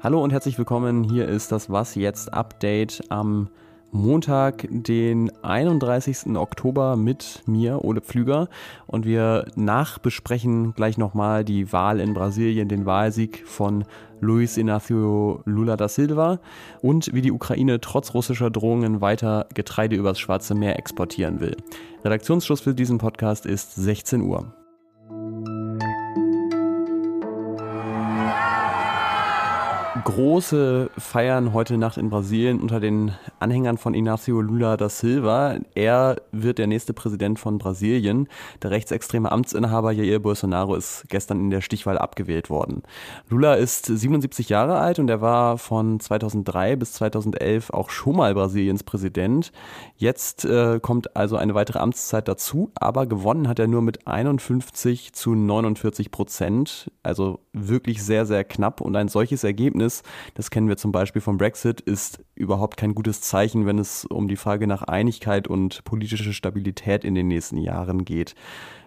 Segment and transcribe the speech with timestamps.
[0.00, 1.04] Hallo und herzlich willkommen.
[1.04, 3.48] Hier ist das Was jetzt Update am
[3.96, 6.34] Montag, den 31.
[6.34, 8.48] Oktober mit mir, Ole Pflüger.
[8.88, 13.84] Und wir nachbesprechen gleich nochmal die Wahl in Brasilien, den Wahlsieg von
[14.20, 16.40] Luis Inácio Lula da Silva
[16.82, 21.56] und wie die Ukraine trotz russischer Drohungen weiter Getreide übers Schwarze Meer exportieren will.
[22.04, 24.63] Redaktionsschluss für diesen Podcast ist 16 Uhr.
[30.04, 35.56] Große Feiern heute Nacht in Brasilien unter den Anhängern von Inácio Lula da Silva.
[35.74, 38.28] Er wird der nächste Präsident von Brasilien.
[38.62, 42.82] Der rechtsextreme Amtsinhaber Jair Bolsonaro ist gestern in der Stichwahl abgewählt worden.
[43.30, 48.34] Lula ist 77 Jahre alt und er war von 2003 bis 2011 auch schon mal
[48.34, 49.52] Brasiliens Präsident.
[49.96, 55.14] Jetzt äh, kommt also eine weitere Amtszeit dazu, aber gewonnen hat er nur mit 51
[55.14, 56.90] zu 49 Prozent.
[57.02, 61.22] Also wirklich sehr, sehr knapp und ein solches Ergebnis ist, das kennen wir zum Beispiel
[61.22, 65.84] vom Brexit, ist überhaupt kein gutes Zeichen, wenn es um die Frage nach Einigkeit und
[65.84, 68.34] politische Stabilität in den nächsten Jahren geht.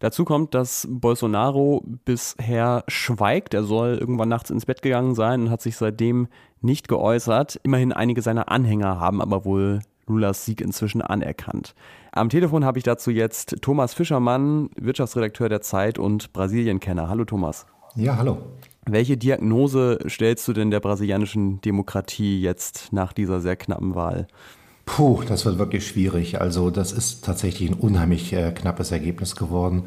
[0.00, 3.54] Dazu kommt, dass Bolsonaro bisher schweigt.
[3.54, 6.28] Er soll irgendwann nachts ins Bett gegangen sein und hat sich seitdem
[6.60, 7.60] nicht geäußert.
[7.62, 11.74] Immerhin einige seiner Anhänger haben aber wohl Lulas Sieg inzwischen anerkannt.
[12.12, 17.08] Am Telefon habe ich dazu jetzt Thomas Fischermann, Wirtschaftsredakteur der Zeit und Brasilienkenner.
[17.08, 17.66] Hallo Thomas.
[17.94, 18.38] Ja, hallo.
[18.88, 24.28] Welche Diagnose stellst du denn der brasilianischen Demokratie jetzt nach dieser sehr knappen Wahl?
[24.84, 26.40] Puh, das wird wirklich schwierig.
[26.40, 29.82] Also das ist tatsächlich ein unheimlich äh, knappes Ergebnis geworden.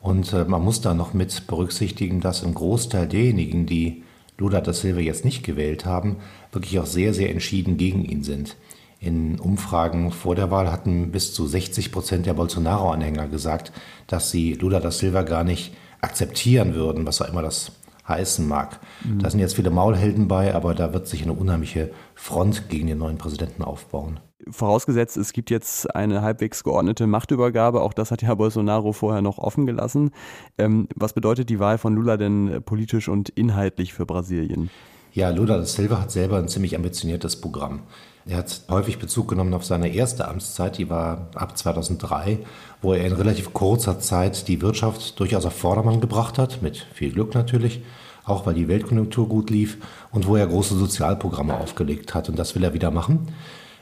[0.00, 4.04] Und äh, man muss da noch mit berücksichtigen, dass ein Großteil derjenigen, die
[4.38, 6.18] Lula da Silva jetzt nicht gewählt haben,
[6.52, 8.56] wirklich auch sehr, sehr entschieden gegen ihn sind.
[9.00, 13.72] In Umfragen vor der Wahl hatten bis zu 60 Prozent der Bolsonaro-Anhänger gesagt,
[14.06, 17.72] dass sie Lula da Silva gar nicht akzeptieren würden, was auch immer das
[18.06, 18.80] heißen mag.
[19.04, 19.20] Mhm.
[19.20, 22.98] Da sind jetzt viele Maulhelden bei, aber da wird sich eine unheimliche Front gegen den
[22.98, 24.20] neuen Präsidenten aufbauen.
[24.50, 29.38] Vorausgesetzt, es gibt jetzt eine halbwegs geordnete Machtübergabe, auch das hat ja Bolsonaro vorher noch
[29.38, 30.10] offen gelassen.
[30.58, 34.68] Ähm, was bedeutet die Wahl von Lula denn politisch und inhaltlich für Brasilien?
[35.12, 37.84] Ja, Lula da Silva hat selber ein ziemlich ambitioniertes Programm.
[38.26, 42.38] Er hat häufig Bezug genommen auf seine erste Amtszeit, die war ab 2003,
[42.80, 47.12] wo er in relativ kurzer Zeit die Wirtschaft durchaus auf Vordermann gebracht hat, mit viel
[47.12, 47.82] Glück natürlich,
[48.24, 49.76] auch weil die Weltkonjunktur gut lief
[50.10, 52.30] und wo er große Sozialprogramme aufgelegt hat.
[52.30, 53.28] Und das will er wieder machen.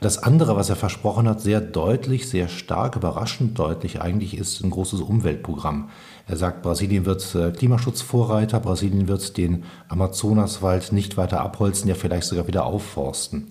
[0.01, 4.71] Das andere, was er versprochen hat, sehr deutlich, sehr stark, überraschend deutlich eigentlich, ist ein
[4.71, 5.87] großes Umweltprogramm.
[6.27, 12.27] Er sagt, Brasilien wird äh, Klimaschutzvorreiter, Brasilien wird den Amazonaswald nicht weiter abholzen, ja vielleicht
[12.27, 13.47] sogar wieder aufforsten.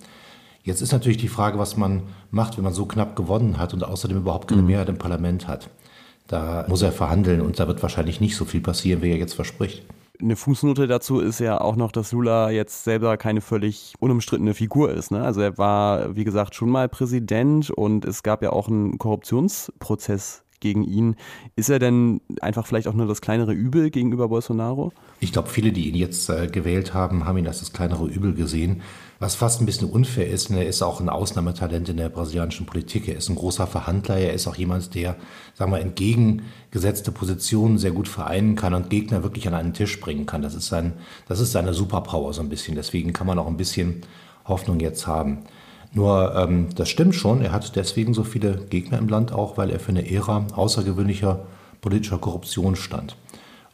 [0.63, 3.83] Jetzt ist natürlich die Frage, was man macht, wenn man so knapp gewonnen hat und
[3.83, 4.67] außerdem überhaupt keine mhm.
[4.67, 5.69] Mehrheit im Parlament hat.
[6.27, 9.33] Da muss er verhandeln und da wird wahrscheinlich nicht so viel passieren, wie er jetzt
[9.33, 9.83] verspricht.
[10.21, 14.91] Eine Fußnote dazu ist ja auch noch, dass Lula jetzt selber keine völlig unumstrittene Figur
[14.91, 15.11] ist.
[15.11, 15.21] Ne?
[15.21, 20.43] Also er war, wie gesagt, schon mal Präsident und es gab ja auch einen Korruptionsprozess
[20.63, 21.15] gegen ihn.
[21.55, 24.91] Ist er denn einfach vielleicht auch nur das kleinere Übel gegenüber Bolsonaro?
[25.19, 28.33] Ich glaube, viele, die ihn jetzt äh, gewählt haben, haben ihn als das kleinere Übel
[28.33, 28.81] gesehen.
[29.19, 33.07] Was fast ein bisschen unfair ist, er ist auch ein Ausnahmetalent in der brasilianischen Politik.
[33.07, 35.17] Er ist ein großer Verhandler, er ist auch jemand, der,
[35.53, 40.25] sagen wir, entgegengesetzte Positionen sehr gut vereinen kann und Gegner wirklich an einen Tisch bringen
[40.25, 40.41] kann.
[40.41, 40.93] Das ist, sein,
[41.27, 42.75] das ist seine Superpower so ein bisschen.
[42.75, 44.01] Deswegen kann man auch ein bisschen
[44.45, 45.39] Hoffnung jetzt haben.
[45.93, 49.69] Nur ähm, das stimmt schon, er hat deswegen so viele Gegner im Land auch, weil
[49.69, 51.45] er für eine Ära außergewöhnlicher
[51.81, 53.15] politischer Korruption stand.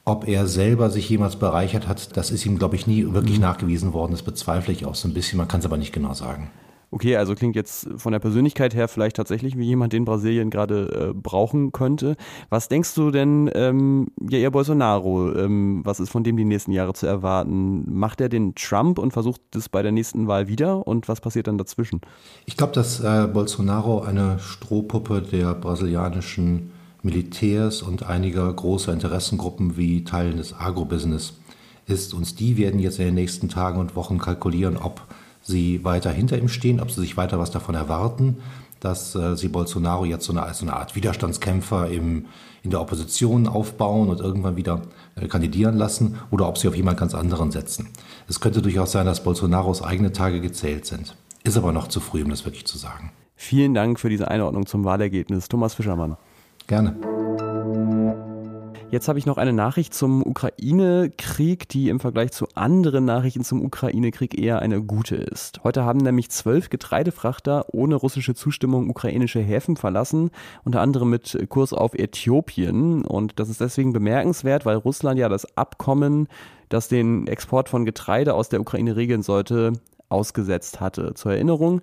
[0.04, 3.44] Ob er selber sich jemals bereichert hat, das ist ihm, glaube ich, nie wirklich mhm.
[3.44, 4.12] nachgewiesen worden.
[4.12, 5.38] Das bezweifle ich auch so ein bisschen.
[5.38, 6.50] Man kann es aber nicht genau sagen.
[6.92, 11.12] Okay, also klingt jetzt von der Persönlichkeit her vielleicht tatsächlich wie jemand, den Brasilien gerade
[11.12, 12.16] äh, brauchen könnte.
[12.50, 16.94] Was denkst du denn, ähm, Jair Bolsonaro, ähm, was ist von dem die nächsten Jahre
[16.94, 17.86] zu erwarten?
[17.94, 20.88] Macht er den Trump und versucht es bei der nächsten Wahl wieder?
[20.88, 22.02] Und was passiert dann dazwischen?
[22.48, 26.72] Ich glaube, dass äh, Bolsonaro eine Strohpuppe der brasilianischen
[27.04, 31.36] Militärs und einiger großer Interessengruppen wie Teilen des Agrobusiness
[31.86, 32.14] ist.
[32.16, 35.02] Und die werden jetzt in den nächsten Tagen und Wochen kalkulieren, ob
[35.42, 38.38] sie weiter hinter ihm stehen, ob sie sich weiter was davon erwarten,
[38.80, 42.26] dass äh, sie Bolsonaro jetzt so eine, so eine Art Widerstandskämpfer im,
[42.64, 44.82] in der Opposition aufbauen und irgendwann wieder
[45.16, 47.90] äh, kandidieren lassen oder ob sie auf jemand ganz anderen setzen.
[48.28, 51.16] Es könnte durchaus sein, dass Bolsonaros eigene Tage gezählt sind.
[51.44, 53.12] Ist aber noch zu früh, um das wirklich zu sagen.
[53.36, 55.48] Vielen Dank für diese Einordnung zum Wahlergebnis.
[55.48, 56.18] Thomas Fischermann.
[56.68, 56.96] Gerne.
[58.92, 63.64] Jetzt habe ich noch eine Nachricht zum Ukraine-Krieg, die im Vergleich zu anderen Nachrichten zum
[63.64, 65.64] Ukraine-Krieg eher eine gute ist.
[65.64, 70.32] Heute haben nämlich zwölf Getreidefrachter ohne russische Zustimmung ukrainische Häfen verlassen,
[70.64, 73.06] unter anderem mit Kurs auf Äthiopien.
[73.06, 76.28] Und das ist deswegen bemerkenswert, weil Russland ja das Abkommen,
[76.70, 79.74] das den Export von Getreide aus der Ukraine regeln sollte,
[80.10, 81.14] ausgesetzt hatte.
[81.14, 81.82] Zur Erinnerung,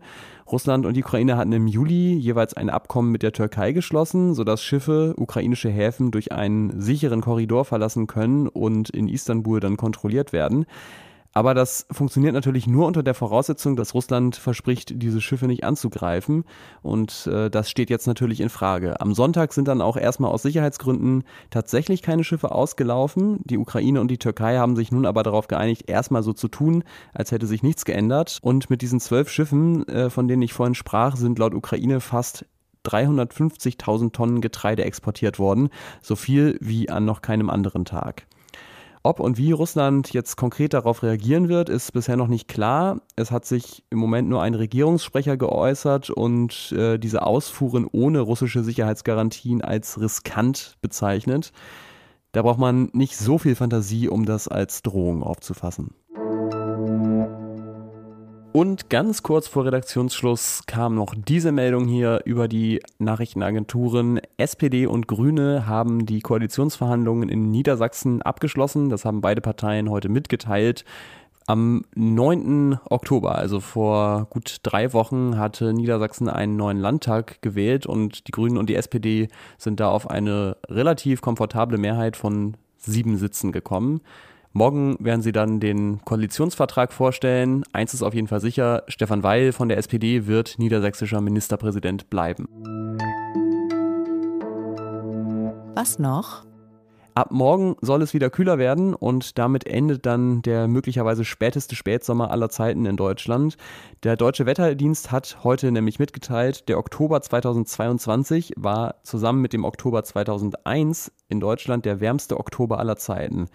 [0.50, 4.62] Russland und die Ukraine hatten im Juli jeweils ein Abkommen mit der Türkei geschlossen, sodass
[4.62, 10.66] Schiffe ukrainische Häfen durch einen sicheren Korridor verlassen können und in Istanbul dann kontrolliert werden.
[11.36, 16.44] Aber das funktioniert natürlich nur unter der Voraussetzung, dass Russland verspricht, diese Schiffe nicht anzugreifen.
[16.80, 19.02] Und äh, das steht jetzt natürlich in Frage.
[19.02, 23.40] Am Sonntag sind dann auch erstmal aus Sicherheitsgründen tatsächlich keine Schiffe ausgelaufen.
[23.44, 26.84] Die Ukraine und die Türkei haben sich nun aber darauf geeinigt, erstmal so zu tun,
[27.12, 28.38] als hätte sich nichts geändert.
[28.40, 32.46] Und mit diesen zwölf Schiffen, äh, von denen ich vorhin sprach, sind laut Ukraine fast
[32.86, 35.68] 350.000 Tonnen Getreide exportiert worden.
[36.00, 38.26] So viel wie an noch keinem anderen Tag.
[39.06, 43.02] Ob und wie Russland jetzt konkret darauf reagieren wird, ist bisher noch nicht klar.
[43.14, 48.64] Es hat sich im Moment nur ein Regierungssprecher geäußert und äh, diese Ausfuhren ohne russische
[48.64, 51.52] Sicherheitsgarantien als riskant bezeichnet.
[52.32, 55.94] Da braucht man nicht so viel Fantasie, um das als Drohung aufzufassen.
[58.56, 64.18] Und ganz kurz vor Redaktionsschluss kam noch diese Meldung hier über die Nachrichtenagenturen.
[64.38, 68.88] SPD und Grüne haben die Koalitionsverhandlungen in Niedersachsen abgeschlossen.
[68.88, 70.86] Das haben beide Parteien heute mitgeteilt.
[71.46, 72.78] Am 9.
[72.88, 78.56] Oktober, also vor gut drei Wochen, hatte Niedersachsen einen neuen Landtag gewählt und die Grünen
[78.56, 84.00] und die SPD sind da auf eine relativ komfortable Mehrheit von sieben Sitzen gekommen.
[84.56, 87.62] Morgen werden sie dann den Koalitionsvertrag vorstellen.
[87.74, 92.48] Eins ist auf jeden Fall sicher, Stefan Weil von der SPD wird niedersächsischer Ministerpräsident bleiben.
[95.74, 96.46] Was noch?
[97.12, 102.30] Ab morgen soll es wieder kühler werden und damit endet dann der möglicherweise späteste Spätsommer
[102.30, 103.58] aller Zeiten in Deutschland.
[104.04, 110.02] Der Deutsche Wetterdienst hat heute nämlich mitgeteilt, der Oktober 2022 war zusammen mit dem Oktober
[110.02, 113.50] 2001 in Deutschland der wärmste Oktober aller Zeiten.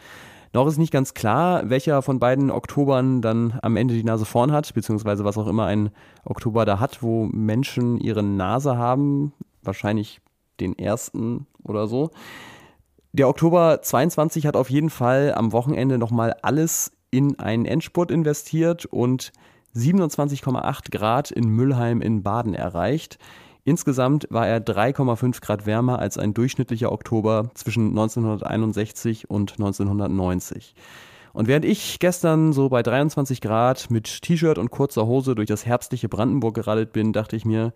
[0.54, 4.52] Noch ist nicht ganz klar, welcher von beiden Oktobern dann am Ende die Nase vorn
[4.52, 5.92] hat, beziehungsweise was auch immer ein
[6.26, 9.34] Oktober da hat, wo Menschen ihre Nase haben.
[9.64, 10.20] Wahrscheinlich
[10.60, 12.12] den ersten oder so.
[13.14, 18.86] Der Oktober 22 hat auf jeden Fall am Wochenende nochmal alles in einen Endspurt investiert
[18.86, 19.32] und
[19.76, 23.20] 27,8 Grad in Müllheim in Baden erreicht.
[23.64, 30.74] Insgesamt war er 3,5 Grad wärmer als ein durchschnittlicher Oktober zwischen 1961 und 1990.
[31.34, 35.66] Und während ich gestern so bei 23 Grad mit T-Shirt und kurzer Hose durch das
[35.66, 37.74] herbstliche Brandenburg geradelt bin, dachte ich mir,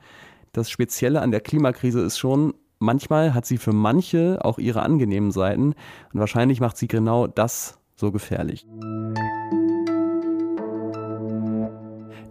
[0.52, 5.32] das Spezielle an der Klimakrise ist schon, manchmal hat sie für manche auch ihre angenehmen
[5.32, 5.74] Seiten
[6.14, 8.66] und wahrscheinlich macht sie genau das so gefährlich.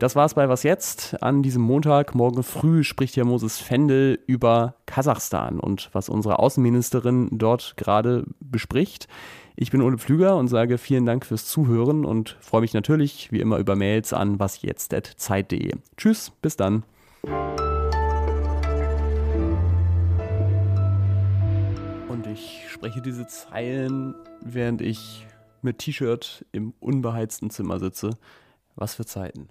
[0.04, 2.14] Das war's bei Was jetzt an diesem Montag.
[2.14, 9.08] Morgen früh spricht hier Moses Fendel über Kasachstan und was unsere Außenministerin dort gerade bespricht.
[9.56, 13.40] Ich bin Ole Pflüger und sage vielen Dank fürs Zuhören und freue mich natürlich wie
[13.40, 15.72] immer über Mails an wasjetzt.zeit.de.
[15.96, 16.82] Tschüss, bis dann.
[22.10, 25.26] Und ich spreche diese Zeilen, während ich
[25.62, 28.10] mit T-Shirt im unbeheizten Zimmer sitze.
[28.76, 29.48] Was für Zeiten.